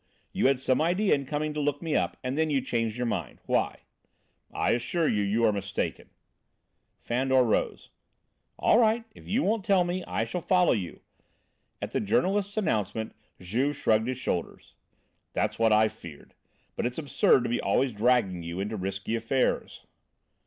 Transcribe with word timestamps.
You 0.33 0.47
had 0.47 0.59
some 0.59 0.81
idea 0.81 1.13
in 1.13 1.27
coming 1.27 1.53
to 1.53 1.59
look 1.59 1.79
me 1.83 1.95
up 1.95 2.17
and 2.23 2.35
then 2.35 2.49
you 2.49 2.59
changed 2.59 2.97
your 2.97 3.05
mind. 3.05 3.37
Why?" 3.45 3.81
"I 4.51 4.71
assure 4.71 5.07
you 5.07 5.21
you 5.21 5.45
are 5.45 5.51
mistaken." 5.51 6.09
Fandor 6.97 7.43
rose. 7.43 7.91
"All 8.57 8.79
right, 8.79 9.05
if 9.13 9.27
you 9.27 9.43
won't 9.43 9.63
tell 9.63 9.83
me, 9.83 10.03
I 10.07 10.23
shall 10.25 10.41
follow 10.41 10.71
you." 10.71 11.01
At 11.83 11.91
the 11.91 11.99
journalist's 12.01 12.57
announcement 12.57 13.13
Juve 13.39 13.75
shrugged 13.77 14.07
his 14.07 14.17
shoulders. 14.17 14.73
"That's 15.33 15.59
what 15.59 15.71
I 15.71 15.87
feared. 15.87 16.33
But 16.75 16.87
it's 16.87 16.97
absurd 16.97 17.43
to 17.43 17.49
be 17.49 17.61
always 17.61 17.93
dragging 17.93 18.41
you 18.41 18.59
into 18.59 18.77
risky 18.77 19.13
affairs." 19.15 19.85